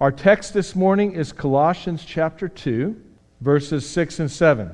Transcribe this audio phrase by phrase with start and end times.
[0.00, 2.94] Our text this morning is Colossians chapter 2,
[3.40, 4.70] verses 6 and 7.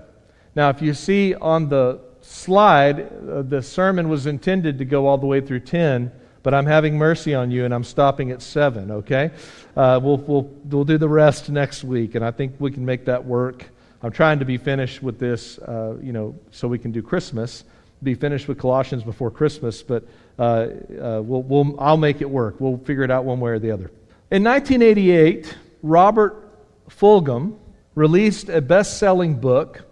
[0.54, 5.17] Now, if you see on the slide, uh, the sermon was intended to go all
[5.17, 8.91] the way through 10, but I'm having mercy on you and I'm stopping at 7,
[8.91, 9.30] okay?
[9.75, 13.06] Uh, we'll, we'll, we'll do the rest next week, and I think we can make
[13.06, 13.64] that work.
[14.02, 17.64] I'm trying to be finished with this, uh, you know, so we can do Christmas,
[18.02, 20.04] be finished with Colossians before Christmas, but
[20.38, 22.56] uh, uh, we'll, we'll, I'll make it work.
[22.59, 23.91] We'll figure it out one way or the other.
[24.35, 26.59] In 1988, Robert
[26.91, 27.56] Fulghum
[27.95, 29.83] released a best selling book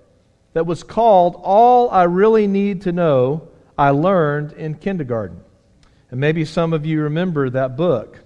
[0.52, 3.47] that was called All I Really Need to Know
[3.78, 5.41] I Learned in Kindergarten.
[6.10, 8.19] And maybe some of you remember that book.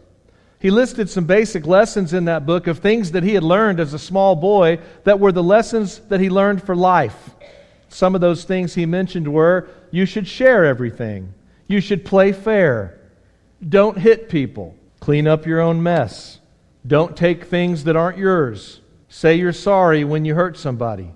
[0.59, 3.93] He listed some basic lessons in that book of things that he had learned as
[3.93, 7.29] a small boy that were the lessons that he learned for life.
[7.91, 11.35] Some of those things he mentioned were you should share everything,
[11.69, 12.98] you should play fair,
[13.69, 14.74] don't hit people,
[15.06, 16.41] clean up your own mess,
[16.84, 21.09] don't take things that aren't yours, say you're sorry when you hurt somebody,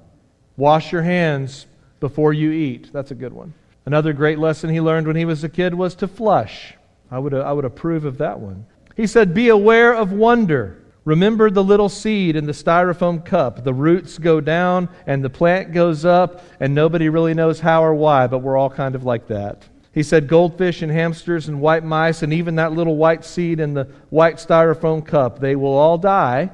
[0.57, 1.67] wash your hands
[1.99, 2.89] before you eat.
[2.93, 3.53] That's a good one.
[3.85, 6.75] Another great lesson he learned when he was a kid was to flush.
[7.11, 8.65] I would, I would approve of that one.
[8.97, 10.81] He said, Be aware of wonder.
[11.05, 13.65] Remember the little seed in the styrofoam cup.
[13.65, 17.97] The roots go down and the plant goes up, and nobody really knows how or
[17.97, 19.65] why, but we're all kind of like that.
[19.93, 23.75] He said, Goldfish and hamsters and white mice, and even that little white seed in
[23.75, 26.51] the white styrofoam cup, they will all die,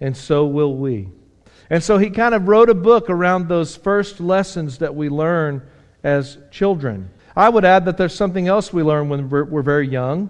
[0.00, 1.08] and so will we.
[1.70, 5.62] And so he kind of wrote a book around those first lessons that we learn
[6.02, 7.10] as children.
[7.36, 10.28] I would add that there's something else we learn when we're, very young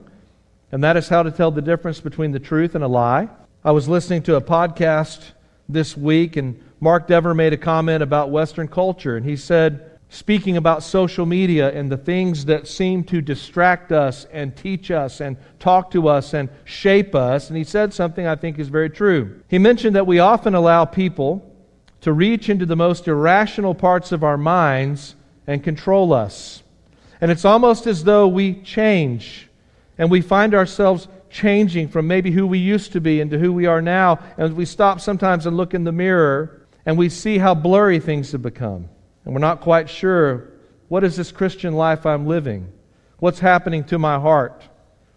[0.73, 3.28] and that is how to tell the difference between the truth and a lie.
[3.62, 5.20] I was listening to a podcast
[5.69, 10.58] this week, and Mark Dever made a comment about Western culture, and he said, speaking
[10.58, 15.38] about social media and the things that seem to distract us and teach us and
[15.58, 19.40] talk to us and shape us, and he said something I think is very true.
[19.48, 21.50] He mentioned that we often allow people
[22.02, 26.62] to reach into the most irrational parts of our minds and control us.
[27.22, 29.48] And it's almost as though we change
[29.96, 33.64] and we find ourselves changing from maybe who we used to be into who we
[33.64, 34.18] are now.
[34.36, 38.33] And we stop sometimes and look in the mirror and we see how blurry things
[38.33, 38.90] have become.
[39.24, 40.48] And we're not quite sure
[40.88, 42.70] what is this Christian life I'm living?
[43.18, 44.62] What's happening to my heart?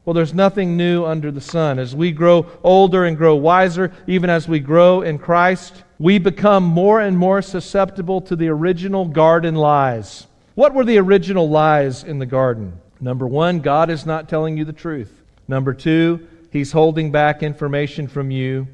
[0.05, 1.79] Well, there's nothing new under the sun.
[1.79, 6.63] As we grow older and grow wiser, even as we grow in Christ, we become
[6.63, 10.27] more and more susceptible to the original garden lies.
[10.53, 12.79] What were the original lies in the garden?
[13.01, 15.23] Number one, God is not telling you the truth.
[15.47, 18.67] Number two, He's holding back information from you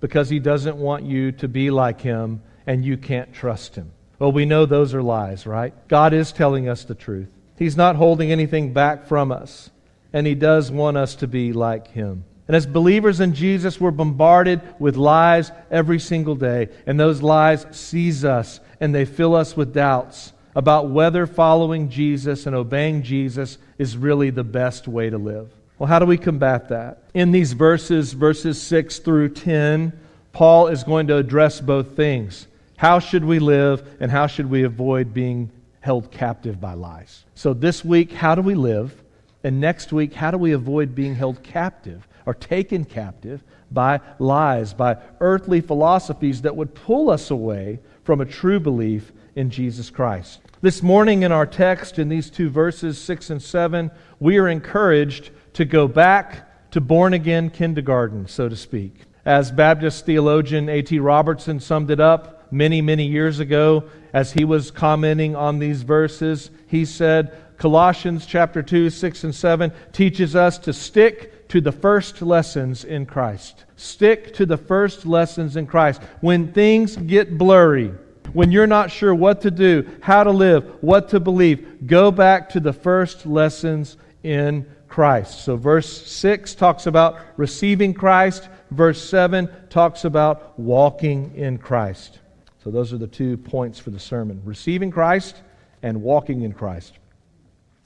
[0.00, 3.90] because He doesn't want you to be like Him and you can't trust Him.
[4.18, 5.74] Well, we know those are lies, right?
[5.88, 7.28] God is telling us the truth.
[7.58, 9.70] He's not holding anything back from us,
[10.12, 12.24] and He does want us to be like Him.
[12.48, 17.66] And as believers in Jesus, we're bombarded with lies every single day, and those lies
[17.72, 23.58] seize us and they fill us with doubts about whether following Jesus and obeying Jesus
[23.78, 25.50] is really the best way to live.
[25.78, 27.02] Well, how do we combat that?
[27.12, 29.92] In these verses, verses 6 through 10,
[30.32, 32.46] Paul is going to address both things.
[32.76, 35.50] How should we live, and how should we avoid being
[35.80, 37.24] held captive by lies?
[37.34, 39.02] So, this week, how do we live?
[39.42, 44.74] And next week, how do we avoid being held captive or taken captive by lies,
[44.74, 50.40] by earthly philosophies that would pull us away from a true belief in Jesus Christ?
[50.60, 55.30] This morning in our text, in these two verses, 6 and 7, we are encouraged
[55.54, 59.02] to go back to born again kindergarten, so to speak.
[59.24, 60.98] As Baptist theologian A.T.
[60.98, 66.50] Robertson summed it up many, many years ago, as he was commenting on these verses,
[66.66, 72.22] he said, Colossians chapter 2, 6 and 7 teaches us to stick to the first
[72.22, 73.64] lessons in Christ.
[73.76, 76.02] Stick to the first lessons in Christ.
[76.20, 77.92] When things get blurry,
[78.32, 82.48] when you're not sure what to do, how to live, what to believe, go back
[82.50, 85.44] to the first lessons in Christ.
[85.44, 92.18] So, verse 6 talks about receiving Christ, verse 7 talks about walking in Christ.
[92.66, 95.40] So, those are the two points for the sermon receiving Christ
[95.84, 96.98] and walking in Christ.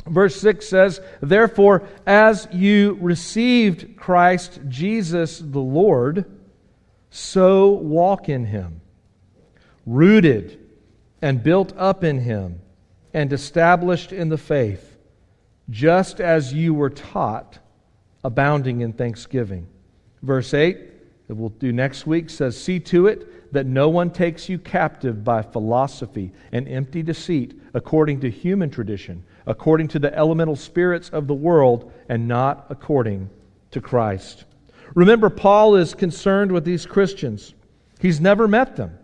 [0.06, 6.24] Verse 6 says, Therefore, as you received Christ Jesus the Lord,
[7.10, 8.80] so walk in him
[9.84, 10.58] rooted
[11.20, 12.58] and built up in him
[13.12, 14.96] and established in the faith,
[15.68, 17.58] just as you were taught,
[18.24, 19.66] abounding in thanksgiving.
[20.22, 24.48] Verse 8, that we'll do next week, says, See to it that no one takes
[24.48, 30.56] you captive by philosophy and empty deceit, according to human tradition, according to the elemental
[30.56, 33.28] spirits of the world, and not according
[33.70, 34.44] to Christ.
[34.94, 37.54] Remember, Paul is concerned with these Christians.
[38.00, 38.98] He's never met them.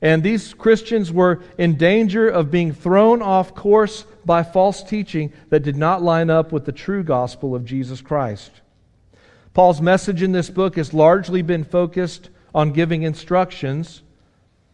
[0.00, 5.62] And these Christians were in danger of being thrown off course by false teaching that
[5.62, 8.50] did not line up with the true gospel of Jesus Christ.
[9.54, 14.02] Paul's message in this book has largely been focused on giving instructions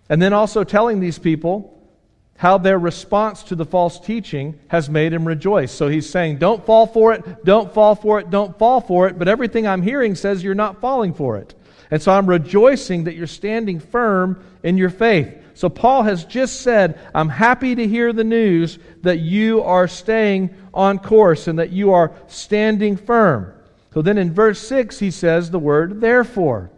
[0.09, 1.77] and then also telling these people
[2.37, 5.71] how their response to the false teaching has made him rejoice.
[5.71, 9.19] So he's saying, Don't fall for it, don't fall for it, don't fall for it.
[9.19, 11.55] But everything I'm hearing says you're not falling for it.
[11.91, 15.37] And so I'm rejoicing that you're standing firm in your faith.
[15.55, 20.55] So Paul has just said, I'm happy to hear the news that you are staying
[20.73, 23.53] on course and that you are standing firm.
[23.93, 26.71] So then in verse 6, he says the word therefore.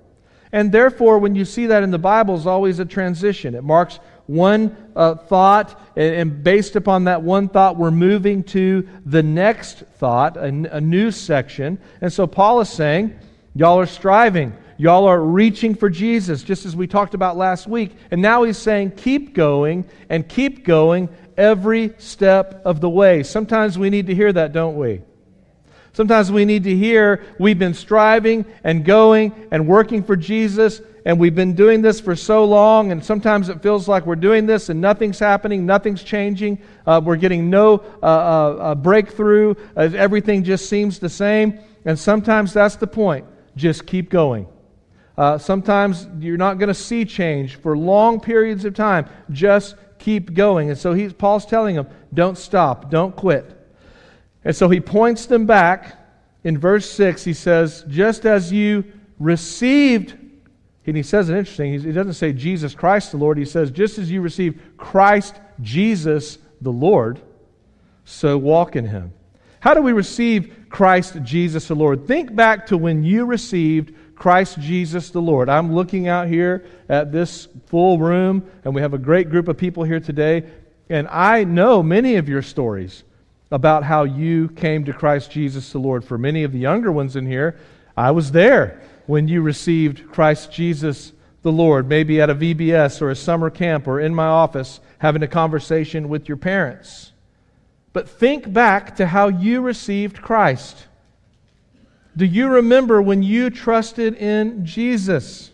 [0.52, 3.54] And therefore, when you see that in the Bible, is always a transition.
[3.54, 9.22] It marks one uh, thought, and based upon that one thought, we're moving to the
[9.22, 11.78] next thought, a, a new section.
[12.00, 13.19] And so Paul is saying,
[13.54, 14.56] Y'all are striving.
[14.78, 17.93] Y'all are reaching for Jesus, just as we talked about last week.
[18.10, 23.22] And now he's saying, keep going and keep going every step of the way.
[23.22, 25.02] Sometimes we need to hear that, don't we?
[25.92, 31.18] Sometimes we need to hear we've been striving and going and working for Jesus, and
[31.18, 34.68] we've been doing this for so long, and sometimes it feels like we're doing this
[34.68, 36.58] and nothing's happening, nothing's changing.
[36.86, 39.54] Uh, we're getting no uh, uh, uh breakthrough.
[39.76, 41.58] everything just seems the same.
[41.84, 43.26] And sometimes that's the point.
[43.56, 44.46] Just keep going.
[45.18, 49.06] Uh, sometimes you're not going to see change for long periods of time.
[49.30, 50.70] Just keep going.
[50.70, 53.61] And so he's, Paul's telling them, don't stop, don't quit.
[54.44, 55.98] And so he points them back.
[56.44, 58.84] In verse 6, he says, Just as you
[59.18, 60.16] received,
[60.84, 63.98] and he says it interesting, he doesn't say Jesus Christ the Lord, he says, Just
[63.98, 67.20] as you received Christ Jesus the Lord,
[68.04, 69.12] so walk in him.
[69.60, 72.08] How do we receive Christ Jesus the Lord?
[72.08, 75.48] Think back to when you received Christ Jesus the Lord.
[75.48, 79.56] I'm looking out here at this full room, and we have a great group of
[79.56, 80.50] people here today,
[80.88, 83.04] and I know many of your stories
[83.52, 86.04] about how you came to Christ Jesus the Lord.
[86.04, 87.58] For many of the younger ones in here,
[87.96, 91.12] I was there when you received Christ Jesus
[91.43, 95.22] the Lord, maybe at a VBS or a summer camp or in my office having
[95.22, 97.12] a conversation with your parents.
[97.93, 100.87] But think back to how you received Christ.
[102.16, 105.50] Do you remember when you trusted in Jesus?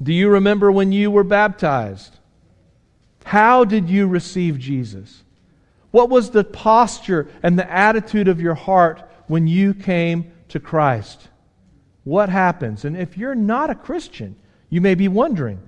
[0.00, 2.16] Do you remember when you were baptized?
[3.24, 5.24] How did you receive Jesus?
[5.96, 11.28] What was the posture and the attitude of your heart when you came to Christ?
[12.04, 12.84] What happens?
[12.84, 14.36] And if you're not a Christian,
[14.68, 15.58] you may be wondering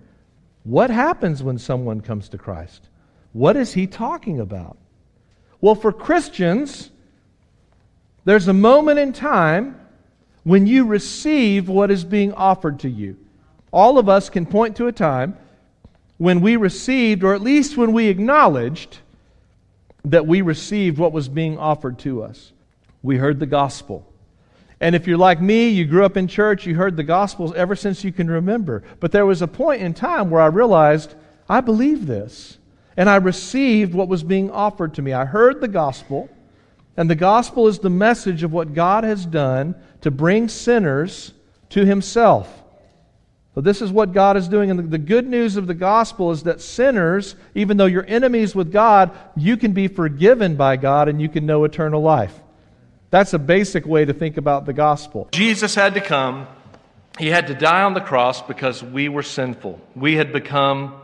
[0.64, 2.90] what happens when someone comes to Christ?
[3.32, 4.76] What is he talking about?
[5.62, 6.90] Well, for Christians,
[8.26, 9.80] there's a moment in time
[10.44, 13.16] when you receive what is being offered to you.
[13.72, 15.38] All of us can point to a time
[16.18, 18.98] when we received, or at least when we acknowledged,
[20.04, 22.52] that we received what was being offered to us.
[23.02, 24.04] We heard the gospel.
[24.80, 27.74] And if you're like me, you grew up in church, you heard the gospels ever
[27.74, 28.84] since you can remember.
[29.00, 31.14] But there was a point in time where I realized
[31.48, 32.58] I believe this.
[32.96, 35.12] And I received what was being offered to me.
[35.12, 36.28] I heard the gospel,
[36.96, 41.32] and the gospel is the message of what God has done to bring sinners
[41.70, 42.62] to himself.
[43.58, 44.70] But this is what God is doing.
[44.70, 48.70] And the good news of the gospel is that sinners, even though you're enemies with
[48.70, 52.40] God, you can be forgiven by God and you can know eternal life.
[53.10, 55.28] That's a basic way to think about the gospel.
[55.32, 56.46] Jesus had to come,
[57.18, 59.80] he had to die on the cross because we were sinful.
[59.96, 60.94] We had become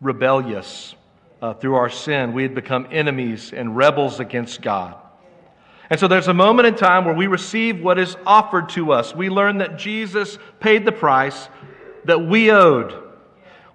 [0.00, 0.96] rebellious
[1.40, 4.96] uh, through our sin, we had become enemies and rebels against God.
[5.90, 9.14] And so there's a moment in time where we receive what is offered to us.
[9.14, 11.48] We learn that Jesus paid the price
[12.04, 12.94] that we owed.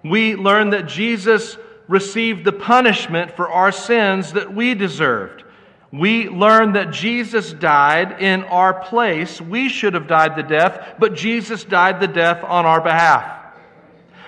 [0.04, 1.56] We learn that Jesus
[1.88, 5.44] received the punishment for our sins that we deserved.
[5.92, 9.40] We learn that Jesus died in our place.
[9.40, 13.38] We should have died the death, but Jesus died the death on our behalf.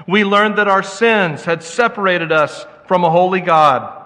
[0.08, 4.00] We learned that our sins had separated us from a holy God.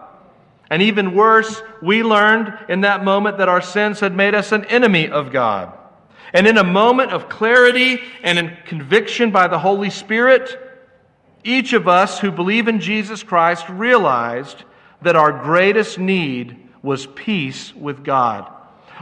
[0.69, 4.67] And even worse, we learned in that moment that our sins had made us an
[4.67, 5.73] enemy of God.
[6.37, 10.61] And in a moment of clarity and in conviction by the Holy Spirit,
[11.45, 14.65] each of us who believe in Jesus Christ realized
[15.01, 18.53] that our greatest need was peace with God.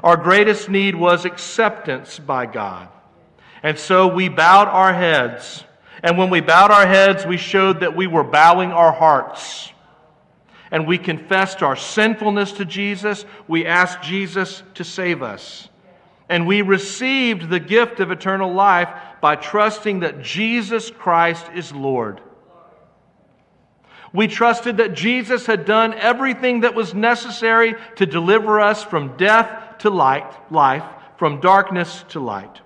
[0.05, 2.87] Our greatest need was acceptance by God.
[3.65, 5.65] And so we bowed our heads.
[6.05, 9.73] And when we bowed our heads, we showed that we were bowing our hearts.
[10.71, 13.27] And we confessed our sinfulness to Jesus.
[13.49, 15.69] We asked Jesus to save us.
[16.29, 18.89] And we received the gift of eternal life
[19.21, 22.21] by trusting that Jesus Christ is Lord.
[24.13, 29.79] We trusted that Jesus had done everything that was necessary to deliver us from death
[29.79, 30.85] to light, life,
[31.19, 32.61] from darkness to light.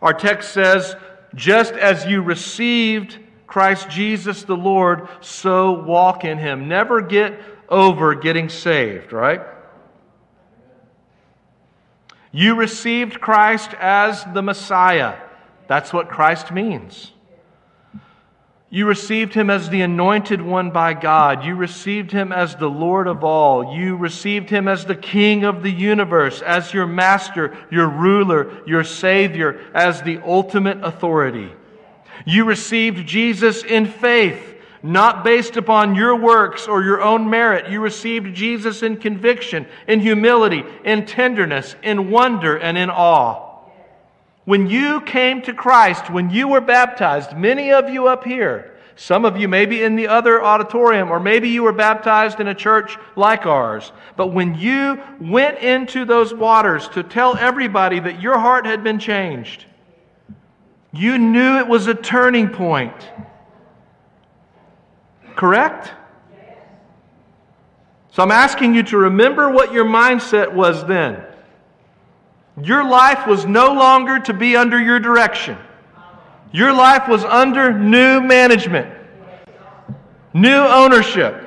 [0.00, 0.94] Our text says,
[1.34, 6.68] just as you received Christ Jesus the Lord, so walk in him.
[6.68, 9.40] Never get over getting saved, right?
[12.32, 15.16] You received Christ as the Messiah.
[15.68, 17.12] That's what Christ means.
[18.70, 21.44] You received him as the anointed one by God.
[21.44, 23.76] You received him as the Lord of all.
[23.76, 28.82] You received him as the King of the universe, as your master, your ruler, your
[28.82, 31.52] Savior, as the ultimate authority.
[32.24, 34.51] You received Jesus in faith,
[34.82, 37.70] not based upon your works or your own merit.
[37.70, 43.60] You received Jesus in conviction, in humility, in tenderness, in wonder, and in awe.
[44.44, 49.24] When you came to Christ, when you were baptized, many of you up here, some
[49.24, 52.98] of you maybe in the other auditorium, or maybe you were baptized in a church
[53.16, 53.92] like ours.
[54.16, 58.98] But when you went into those waters to tell everybody that your heart had been
[58.98, 59.64] changed,
[60.92, 63.10] you knew it was a turning point.
[65.36, 65.92] Correct?
[68.12, 71.24] So I'm asking you to remember what your mindset was then.
[72.62, 75.56] Your life was no longer to be under your direction.
[76.52, 78.92] Your life was under new management,
[80.34, 81.42] new ownership.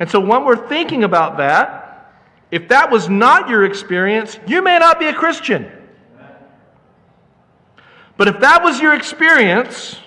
[0.00, 2.12] And so when we're thinking about that,
[2.50, 5.70] if that was not your experience, you may not be a Christian.
[8.16, 9.98] But if that was your experience,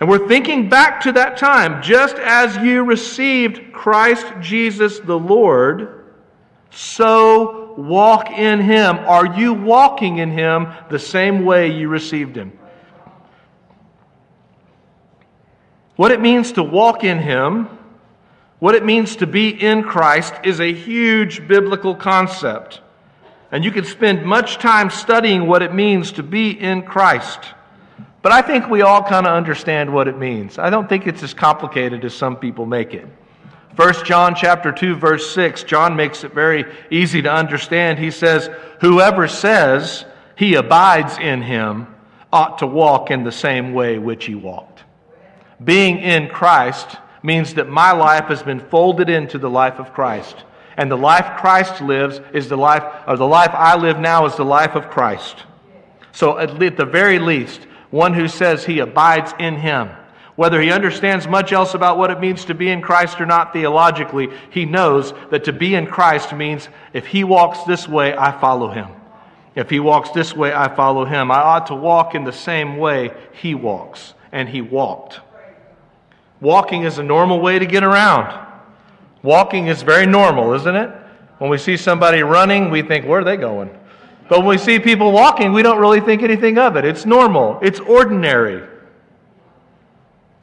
[0.00, 6.06] and we're thinking back to that time, just as you received Christ Jesus the Lord,
[6.70, 8.98] so walk in Him.
[8.98, 12.52] Are you walking in Him the same way you received Him?
[15.96, 17.68] What it means to walk in Him,
[18.60, 22.80] what it means to be in Christ, is a huge biblical concept.
[23.50, 27.40] And you can spend much time studying what it means to be in Christ.
[28.20, 30.58] But I think we all kind of understand what it means.
[30.58, 33.06] I don't think it's as complicated as some people make it.
[33.76, 37.98] 1 John chapter 2 verse 6, John makes it very easy to understand.
[37.98, 38.50] He says,
[38.80, 41.86] "Whoever says he abides in him
[42.32, 44.82] ought to walk in the same way which he walked."
[45.62, 50.44] Being in Christ means that my life has been folded into the life of Christ.
[50.78, 54.36] And the life Christ lives is the life, or the life I live now is
[54.36, 55.42] the life of Christ.
[56.12, 59.90] So at the very least, one who says he abides in him.
[60.36, 63.52] Whether he understands much else about what it means to be in Christ or not
[63.52, 68.30] theologically, he knows that to be in Christ means if he walks this way, I
[68.40, 68.86] follow him.
[69.56, 71.32] If he walks this way, I follow him.
[71.32, 74.14] I ought to walk in the same way he walks.
[74.30, 75.18] And he walked.
[76.40, 78.46] Walking is a normal way to get around.
[79.22, 80.90] Walking is very normal, isn't it?
[81.38, 83.70] When we see somebody running, we think, where are they going?
[84.28, 86.84] But when we see people walking, we don't really think anything of it.
[86.84, 88.68] It's normal, it's ordinary.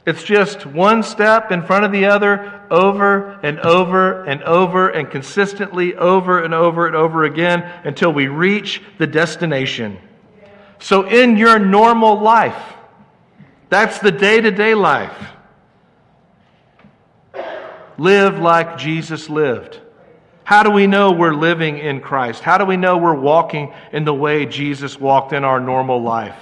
[0.06, 5.10] It's just one step in front of the other over and over and over and
[5.10, 9.98] consistently over and over and over again until we reach the destination.
[10.78, 12.74] So, in your normal life,
[13.68, 15.35] that's the day to day life.
[17.98, 19.80] Live like Jesus lived.
[20.44, 22.42] How do we know we're living in Christ?
[22.42, 26.36] How do we know we're walking in the way Jesus walked in our normal life?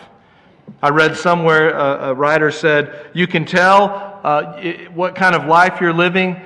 [0.82, 4.62] I read somewhere a, writer said, You can tell uh,
[4.94, 6.40] what kind of life you're living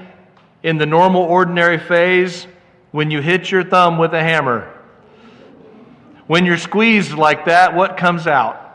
[0.63, 2.47] in the normal, ordinary phase
[2.91, 4.73] when you hit your thumb with a hammer.
[6.27, 8.68] When you're squeezed like that, what comes out?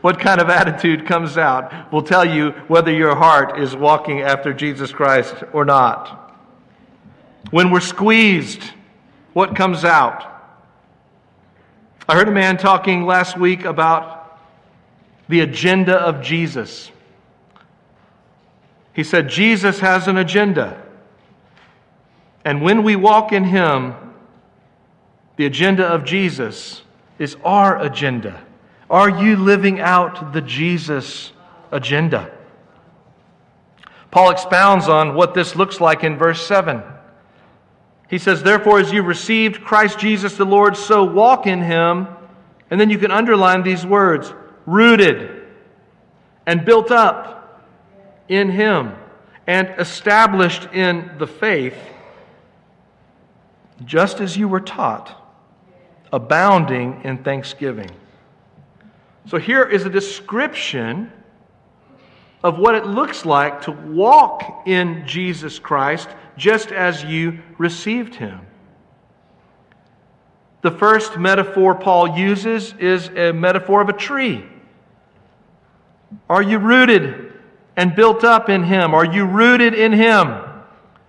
[0.00, 4.54] What kind of attitude comes out will tell you whether your heart is walking after
[4.54, 6.34] Jesus Christ or not.
[7.50, 8.62] When we're squeezed,
[9.34, 10.26] what comes out?
[12.08, 14.40] I heard a man talking last week about
[15.28, 16.90] the agenda of Jesus.
[18.94, 20.82] He said, Jesus has an agenda.
[22.44, 23.94] And when we walk in Him,
[25.36, 26.82] the agenda of Jesus
[27.18, 28.44] is our agenda.
[28.90, 31.32] Are you living out the Jesus
[31.70, 32.36] agenda?
[34.10, 36.82] Paul expounds on what this looks like in verse 7.
[38.08, 42.08] He says, Therefore, as you received Christ Jesus the Lord, so walk in him.
[42.68, 44.32] And then you can underline these words
[44.66, 45.44] rooted
[46.44, 47.70] and built up
[48.28, 48.94] in him
[49.46, 51.76] and established in the faith
[53.84, 55.16] just as you were taught,
[56.12, 57.90] abounding in thanksgiving.
[59.26, 61.12] So here is a description
[62.42, 68.40] of what it looks like to walk in Jesus Christ just as you received him.
[70.62, 74.44] The first metaphor Paul uses is a metaphor of a tree.
[76.28, 77.32] Are you rooted
[77.76, 78.94] and built up in him?
[78.94, 80.34] Are you rooted in him?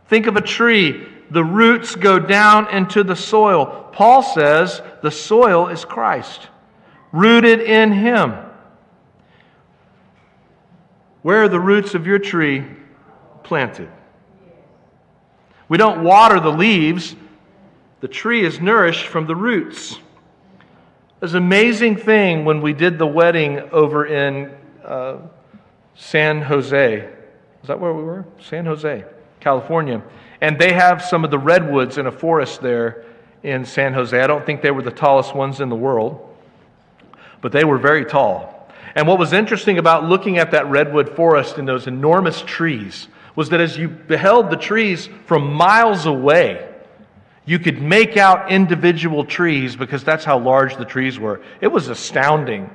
[0.07, 1.07] Think of a tree.
[1.31, 3.89] The roots go down into the soil.
[3.93, 6.47] Paul says the soil is Christ,
[7.11, 8.35] rooted in him.
[11.21, 12.65] Where are the roots of your tree
[13.43, 13.89] planted?
[15.69, 17.15] We don't water the leaves,
[18.01, 19.99] the tree is nourished from the roots.
[21.21, 24.51] Was an amazing thing when we did the wedding over in
[24.83, 25.17] uh,
[25.93, 26.97] San Jose.
[27.61, 28.25] Is that where we were?
[28.39, 29.05] San Jose,
[29.39, 30.01] California.
[30.41, 33.05] And they have some of the redwoods in a forest there
[33.43, 34.19] in San Jose.
[34.19, 36.30] I don't think they were the tallest ones in the world,
[37.41, 38.69] but they were very tall.
[38.95, 43.49] And what was interesting about looking at that redwood forest and those enormous trees was
[43.49, 46.67] that as you beheld the trees from miles away,
[47.45, 51.41] you could make out individual trees because that's how large the trees were.
[51.59, 52.69] It was astounding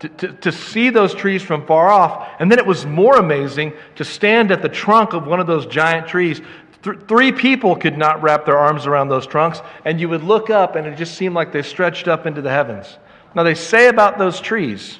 [0.00, 2.28] to, to, to, see those trees from far off.
[2.38, 5.66] And then it was more amazing to stand at the trunk of one of those
[5.66, 6.40] giant trees.
[6.82, 10.48] Th- three people could not wrap their arms around those trunks, and you would look
[10.48, 12.96] up and it just seemed like they stretched up into the heavens.
[13.34, 14.98] Now, they say about those trees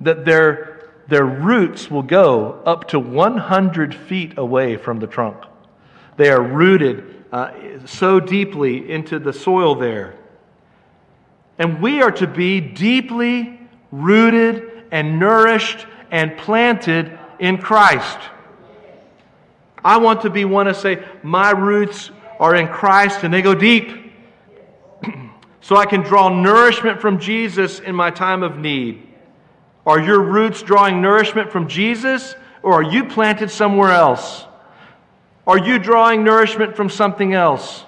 [0.00, 5.36] that their, their roots will go up to 100 feet away from the trunk.
[6.16, 10.14] They are rooted uh, so deeply into the soil there.
[11.58, 13.60] And we are to be deeply
[13.90, 18.18] rooted and nourished and planted in Christ.
[19.84, 22.10] I want to be one to say, My roots
[22.40, 24.07] are in Christ and they go deep.
[25.68, 29.06] So I can draw nourishment from Jesus in my time of need.
[29.84, 34.46] Are your roots drawing nourishment from Jesus, or are you planted somewhere else?
[35.46, 37.84] Are you drawing nourishment from something else?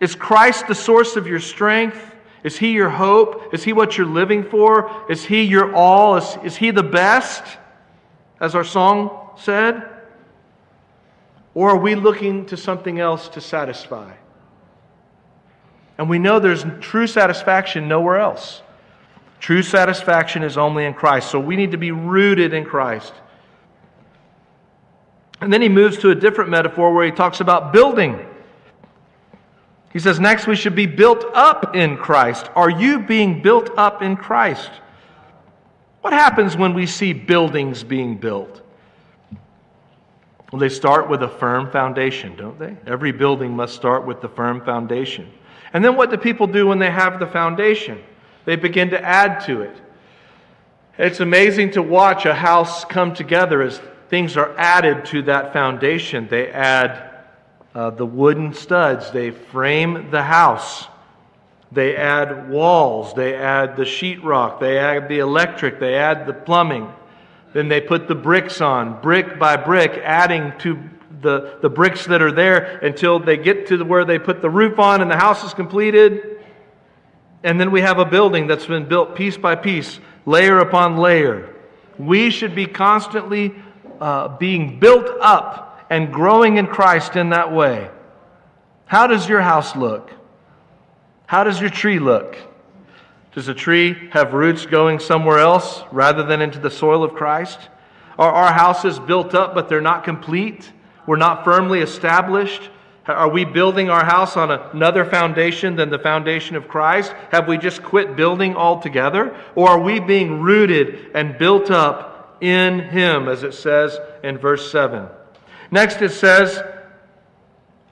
[0.00, 2.14] Is Christ the source of your strength?
[2.44, 3.52] Is He your hope?
[3.52, 5.04] Is He what you're living for?
[5.10, 6.16] Is He your all?
[6.16, 7.44] Is, is He the best,
[8.40, 9.86] as our song said?
[11.52, 14.14] Or are we looking to something else to satisfy?
[15.98, 18.62] And we know there's true satisfaction nowhere else.
[19.40, 21.30] True satisfaction is only in Christ.
[21.30, 23.12] So we need to be rooted in Christ.
[25.40, 28.18] And then he moves to a different metaphor where he talks about building.
[29.92, 32.50] He says, next we should be built up in Christ.
[32.56, 34.70] Are you being built up in Christ?
[36.00, 38.62] What happens when we see buildings being built?
[40.50, 42.76] Well, they start with a firm foundation, don't they?
[42.86, 45.30] Every building must start with the firm foundation.
[45.74, 48.00] And then what do people do when they have the foundation?
[48.44, 49.76] They begin to add to it.
[50.96, 56.28] It's amazing to watch a house come together as things are added to that foundation.
[56.28, 57.10] They add
[57.74, 60.86] uh, the wooden studs, they frame the house.
[61.72, 66.88] They add walls, they add the sheetrock, they add the electric, they add the plumbing.
[67.52, 70.78] Then they put the bricks on, brick by brick, adding to
[71.24, 74.78] the, the bricks that are there until they get to where they put the roof
[74.78, 76.44] on and the house is completed.
[77.42, 81.52] And then we have a building that's been built piece by piece, layer upon layer.
[81.98, 83.54] We should be constantly
[84.00, 87.90] uh, being built up and growing in Christ in that way.
[88.86, 90.12] How does your house look?
[91.26, 92.36] How does your tree look?
[93.32, 97.58] Does a tree have roots going somewhere else rather than into the soil of Christ?
[98.18, 100.70] Are our houses built up but they're not complete?
[101.06, 102.70] We're not firmly established?
[103.06, 107.12] Are we building our house on another foundation than the foundation of Christ?
[107.30, 109.36] Have we just quit building altogether?
[109.54, 114.72] Or are we being rooted and built up in Him, as it says in verse
[114.72, 115.06] 7?
[115.70, 116.62] Next, it says,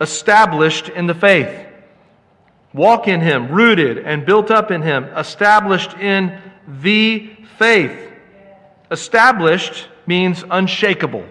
[0.01, 1.67] established in the faith.
[2.73, 8.13] Walk in Him, rooted and built up in Him, established in the faith.
[8.91, 11.27] Established means unshakable,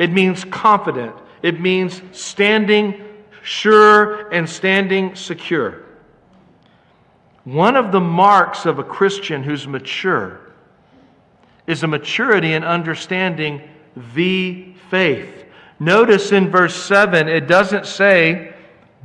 [0.00, 3.04] it means confident, it means standing
[3.42, 5.82] sure and standing secure.
[7.44, 10.40] One of the marks of a Christian who's mature
[11.66, 13.60] is a maturity in understanding
[14.14, 15.44] the faith.
[15.78, 18.54] Notice in verse 7, it doesn't say,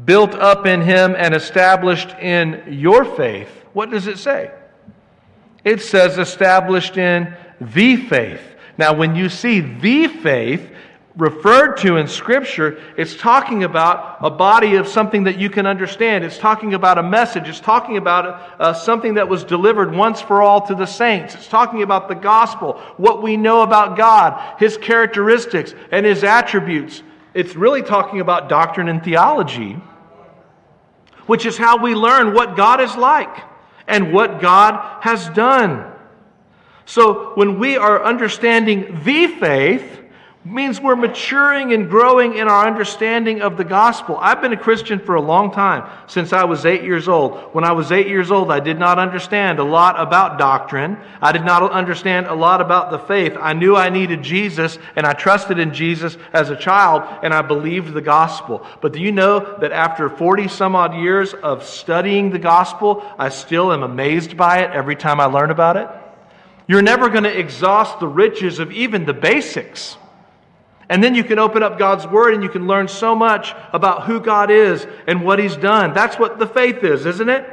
[0.05, 3.49] built up in him and established in your faith.
[3.73, 4.49] What does it say?
[5.65, 8.39] It says, established in the faith.
[8.77, 10.71] Now, when you see the faith,
[11.17, 16.23] referred to in Scripture, it's talking about a body of something that you can understand.
[16.25, 17.47] It's talking about a message.
[17.47, 21.34] It's talking about uh, something that was delivered once for all to the saints.
[21.34, 27.01] It's talking about the gospel, what we know about God, His characteristics, and His attributes.
[27.34, 29.73] It's really talking about doctrine and theology,
[31.28, 33.38] which is how we learn what God is like
[33.88, 35.91] and what God has done.
[36.86, 40.01] So when we are understanding the faith,
[40.45, 44.15] means we're maturing and growing in our understanding of the gospel.
[44.21, 47.53] I've been a Christian for a long time, since I was eight years old.
[47.53, 50.97] When I was eight years old, I did not understand a lot about doctrine.
[51.19, 53.36] I did not understand a lot about the faith.
[53.41, 57.41] I knew I needed Jesus, and I trusted in Jesus as a child, and I
[57.41, 58.63] believed the gospel.
[58.81, 63.29] But do you know that after 40 some odd years of studying the gospel, I
[63.29, 65.89] still am amazed by it every time I learn about it?
[66.67, 69.97] You're never going to exhaust the riches of even the basics.
[70.89, 74.04] And then you can open up God's Word and you can learn so much about
[74.04, 75.93] who God is and what He's done.
[75.93, 77.50] That's what the faith is, isn't it?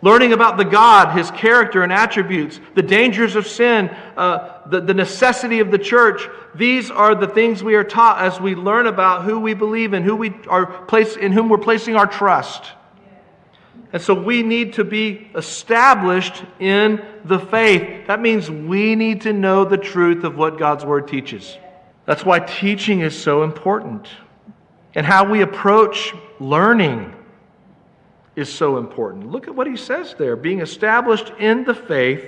[0.00, 4.94] Learning about the God, His character and attributes, the dangers of sin, uh, the, the
[4.94, 6.28] necessity of the church.
[6.54, 10.02] These are the things we are taught as we learn about who we believe in,
[10.02, 12.64] who we are place, in whom we're placing our trust.
[13.94, 18.06] And so we need to be established in the faith.
[18.08, 21.56] That means we need to know the truth of what God's Word teaches.
[22.06, 24.08] That's why teaching is so important.
[24.94, 27.14] And how we approach learning
[28.36, 29.30] is so important.
[29.30, 32.24] Look at what he says there being established in the faith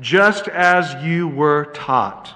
[0.00, 2.34] just as you were taught.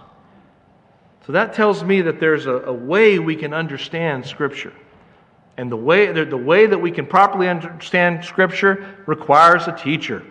[1.27, 4.73] So that tells me that there's a, a way we can understand Scripture.
[5.57, 10.23] And the way, the, the way that we can properly understand Scripture requires a teacher.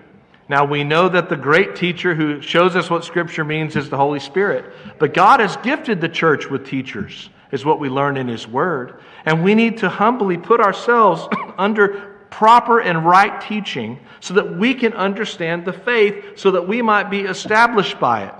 [0.47, 3.97] Now, we know that the great teacher who shows us what Scripture means is the
[3.97, 4.71] Holy Spirit.
[4.99, 9.01] But God has gifted the church with teachers, is what we learn in His Word.
[9.25, 11.27] And we need to humbly put ourselves
[11.58, 16.81] under proper and right teaching so that we can understand the faith, so that we
[16.81, 18.34] might be established by it,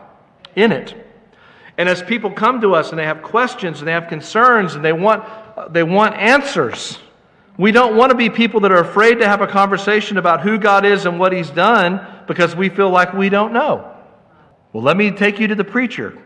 [0.56, 0.94] in it.
[1.78, 4.86] And as people come to us and they have questions and they have concerns and
[4.86, 5.24] they want,
[5.74, 7.00] they want answers,
[7.58, 10.58] we don't want to be people that are afraid to have a conversation about who
[10.58, 13.92] God is and what He's done because we feel like we don't know.
[14.74, 16.22] Well, let me take you to the preacher.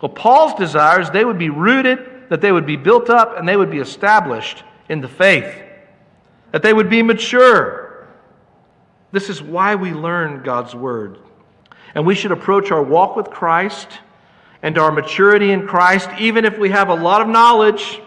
[0.00, 3.56] Well, Paul's desires, they would be rooted, that they would be built up, and they
[3.56, 5.54] would be established in the faith,
[6.50, 8.08] that they would be mature.
[9.12, 11.18] This is why we learn God's Word.
[11.94, 13.88] And we should approach our walk with Christ
[14.60, 18.00] and our maturity in Christ, even if we have a lot of knowledge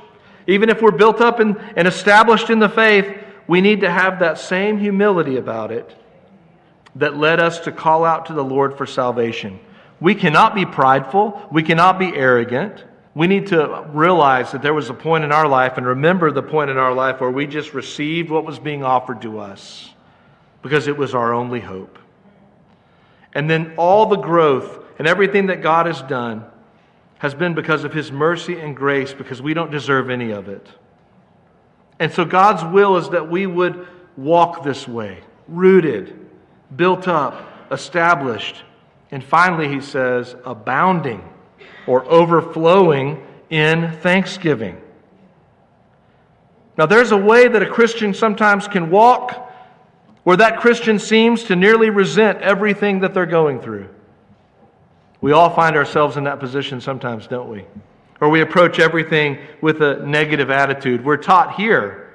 [0.47, 4.19] even if we're built up and, and established in the faith, we need to have
[4.19, 5.95] that same humility about it
[6.95, 9.59] that led us to call out to the Lord for salvation.
[9.99, 11.47] We cannot be prideful.
[11.51, 12.83] We cannot be arrogant.
[13.13, 16.43] We need to realize that there was a point in our life and remember the
[16.43, 19.89] point in our life where we just received what was being offered to us
[20.61, 21.97] because it was our only hope.
[23.33, 26.45] And then all the growth and everything that God has done
[27.19, 30.65] has been because of His mercy and grace, because we don't deserve any of it.
[31.99, 36.27] And so God's will is that we would walk this way, rooted,
[36.75, 38.63] built up, established,
[39.11, 41.23] and finally, He says, abounding
[41.87, 44.79] or overflowing in thanksgiving.
[46.77, 49.45] Now, there's a way that a Christian sometimes can walk
[50.23, 53.89] where that Christian seems to nearly resent everything that they're going through.
[55.21, 57.65] We all find ourselves in that position sometimes, don't we?
[58.21, 61.03] Or we approach everything with a negative attitude.
[61.03, 62.13] We're taught here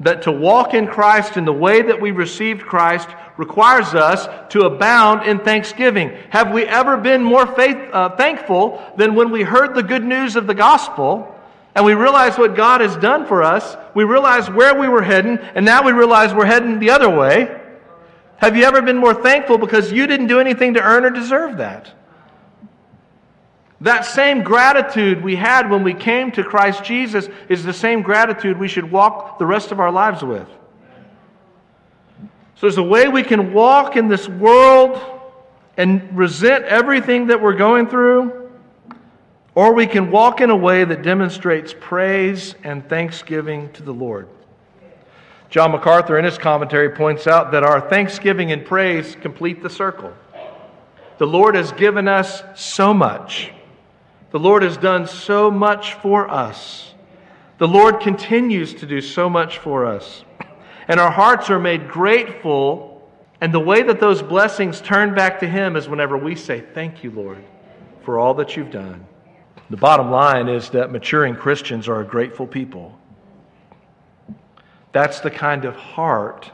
[0.00, 4.62] that to walk in Christ in the way that we received Christ requires us to
[4.62, 6.10] abound in thanksgiving.
[6.30, 10.36] Have we ever been more faith, uh, thankful than when we heard the good news
[10.36, 11.28] of the gospel
[11.74, 13.76] and we realized what God has done for us?
[13.94, 17.58] We realized where we were heading, and now we realize we're heading the other way.
[18.36, 21.58] Have you ever been more thankful because you didn't do anything to earn or deserve
[21.58, 21.92] that?
[23.82, 28.56] That same gratitude we had when we came to Christ Jesus is the same gratitude
[28.56, 30.46] we should walk the rest of our lives with.
[32.54, 35.00] So there's a way we can walk in this world
[35.76, 38.52] and resent everything that we're going through,
[39.56, 44.28] or we can walk in a way that demonstrates praise and thanksgiving to the Lord.
[45.50, 50.12] John MacArthur, in his commentary, points out that our thanksgiving and praise complete the circle.
[51.18, 53.50] The Lord has given us so much.
[54.32, 56.94] The Lord has done so much for us.
[57.58, 60.24] The Lord continues to do so much for us.
[60.88, 63.08] And our hearts are made grateful.
[63.42, 67.04] And the way that those blessings turn back to Him is whenever we say, Thank
[67.04, 67.44] you, Lord,
[68.04, 69.06] for all that you've done.
[69.68, 72.98] The bottom line is that maturing Christians are a grateful people.
[74.92, 76.50] That's the kind of heart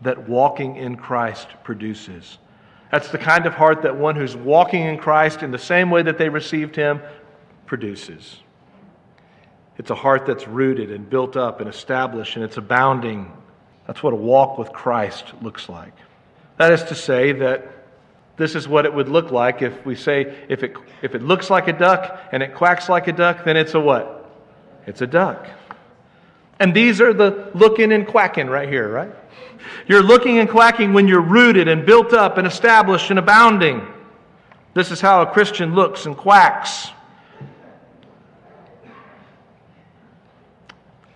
[0.00, 2.38] that walking in Christ produces.
[2.92, 6.02] That's the kind of heart that one who's walking in Christ in the same way
[6.02, 7.00] that they received him
[7.64, 8.38] produces.
[9.78, 13.32] It's a heart that's rooted and built up and established and it's abounding.
[13.86, 15.94] That's what a walk with Christ looks like.
[16.58, 17.66] That is to say, that
[18.36, 21.48] this is what it would look like if we say, if it, if it looks
[21.48, 24.30] like a duck and it quacks like a duck, then it's a what?
[24.86, 25.48] It's a duck.
[26.60, 29.14] And these are the looking and quacking right here, right?
[29.86, 33.86] You're looking and quacking when you're rooted and built up and established and abounding.
[34.74, 36.90] This is how a Christian looks and quacks.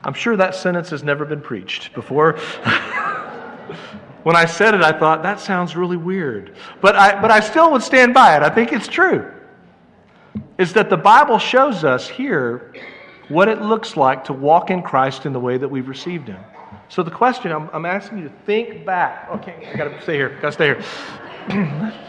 [0.05, 2.33] I'm sure that sentence has never been preached before.
[4.23, 6.55] when I said it, I thought, that sounds really weird.
[6.81, 8.43] But I, but I still would stand by it.
[8.43, 9.33] I think it's true.
[10.59, 12.73] Is that the Bible shows us here
[13.29, 16.41] what it looks like to walk in Christ in the way that we've received Him.
[16.89, 19.29] So the question I'm, I'm asking you to think back.
[19.31, 20.39] Okay, I gotta stay here.
[20.41, 20.85] Gotta stay here.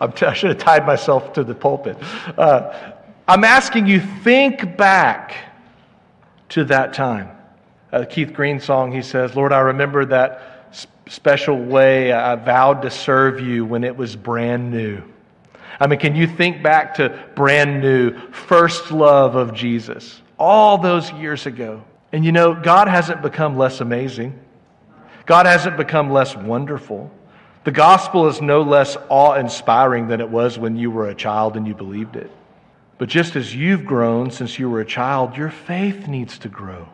[0.00, 1.96] I should have tied myself to the pulpit.
[2.36, 2.92] Uh,
[3.26, 5.34] I'm asking you think back
[6.50, 7.30] to that time.
[7.92, 10.74] Uh, Keith Green song, he says, Lord, I remember that
[11.08, 15.02] special way I vowed to serve you when it was brand new.
[15.78, 21.10] I mean, can you think back to brand new, first love of Jesus, all those
[21.12, 21.82] years ago?
[22.12, 24.38] And you know, God hasn't become less amazing.
[25.26, 27.10] God hasn't become less wonderful.
[27.64, 31.56] The gospel is no less awe inspiring than it was when you were a child
[31.56, 32.30] and you believed it.
[32.98, 36.88] But just as you've grown since you were a child, your faith needs to grow.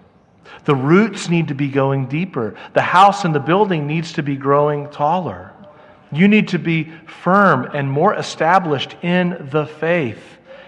[0.65, 2.55] The roots need to be going deeper.
[2.73, 5.53] The house and the building needs to be growing taller.
[6.11, 10.23] You need to be firm and more established in the faith,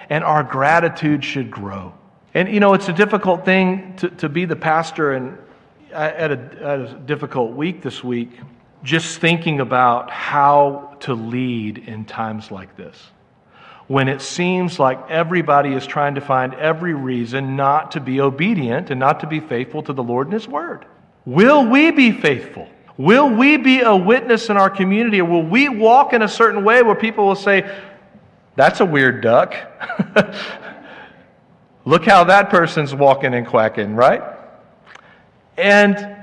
[0.09, 1.93] and our gratitude should grow.
[2.35, 5.39] And you know, it's a difficult thing to, to be the pastor, and
[5.95, 8.31] I had a, a difficult week this week
[8.83, 12.97] just thinking about how to lead in times like this
[13.87, 18.91] when it seems like everybody is trying to find every reason not to be obedient
[18.91, 20.87] and not to be faithful to the Lord and His Word.
[21.27, 22.69] Will we be faithful?
[22.97, 25.21] Will we be a witness in our community?
[25.21, 27.71] Or will we walk in a certain way where people will say,
[28.57, 29.55] That's a weird duck?
[31.85, 34.23] Look how that person's walking and quacking, right?
[35.57, 36.17] And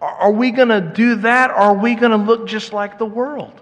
[0.00, 1.50] are we going to do that?
[1.50, 3.60] Or are we going to look just like the world?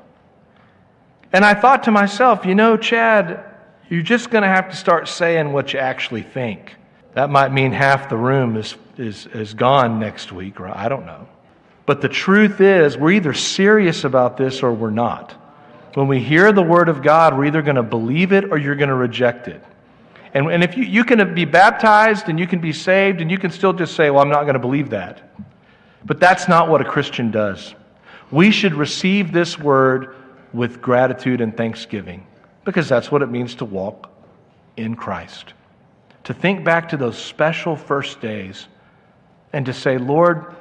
[1.33, 3.45] And I thought to myself, you know, Chad,
[3.89, 6.77] you're just going to have to start saying what you actually think.
[7.15, 11.05] That might mean half the room is, is, is gone next week, or I don't
[11.05, 11.29] know.
[11.85, 15.33] But the truth is, we're either serious about this or we're not.
[15.95, 18.77] When we hear the Word of God, we're either going to believe it or you're
[18.77, 19.63] going to reject it.
[20.35, 23.39] And, and if you, you can be baptized and you can be saved and you
[23.39, 25.31] can still just say, well, I'm not going to believe that.
[26.05, 27.75] But that's not what a Christian does.
[28.31, 30.17] We should receive this Word
[30.53, 32.27] with gratitude and thanksgiving
[32.65, 34.11] because that's what it means to walk
[34.77, 35.53] in Christ.
[36.25, 38.69] To think back to those special first days
[39.53, 40.55] and to say, Lord,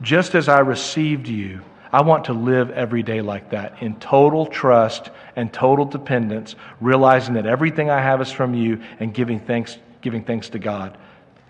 [0.00, 1.60] just as I received you,
[1.92, 7.34] I want to live every day like that in total trust and total dependence, realizing
[7.34, 10.98] that everything I have is from you and giving thanks, giving thanks to God.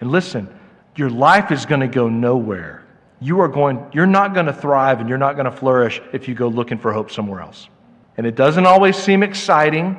[0.01, 0.49] And listen,
[0.97, 2.85] your life is going to go nowhere.
[3.21, 6.29] You are going, you're not going to thrive and you're not going to flourish if
[6.29, 7.69] you go looking for hope somewhere else.
[8.17, 9.97] And it doesn't always seem exciting,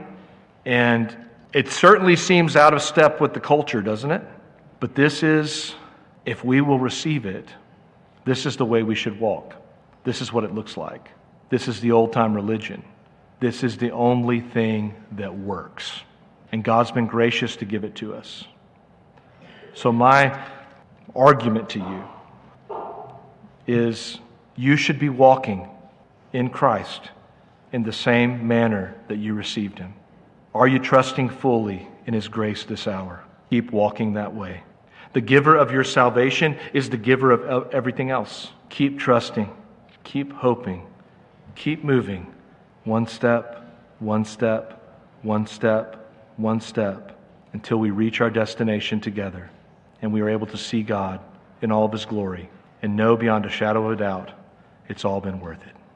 [0.66, 1.16] and
[1.54, 4.22] it certainly seems out of step with the culture, doesn't it?
[4.80, 5.74] But this is,
[6.26, 7.48] if we will receive it,
[8.26, 9.56] this is the way we should walk.
[10.10, 11.12] This is what it looks like.
[11.50, 12.84] This is the old time religion.
[13.40, 16.02] This is the only thing that works.
[16.52, 18.44] And God's been gracious to give it to us.
[19.76, 20.50] So, my
[21.16, 22.04] argument to you
[23.68, 24.18] is
[24.56, 25.70] you should be walking
[26.34, 27.12] in Christ
[27.72, 29.94] in the same manner that you received him?
[30.56, 33.24] Are you trusting fully in his grace this hour?
[33.52, 34.64] Keep walking that way.
[35.14, 38.50] The giver of your salvation is the giver of everything else.
[38.70, 39.56] Keep trusting,
[40.04, 40.88] keep hoping,
[41.56, 42.34] keep moving.
[42.84, 43.66] One step,
[44.00, 47.20] one step, one step, one step,
[47.54, 49.50] until we reach our destination together
[50.02, 51.20] and we are able to see God
[51.62, 52.50] in all of his glory
[52.82, 54.32] and know beyond a shadow of a doubt
[54.88, 55.79] it's all been worth it.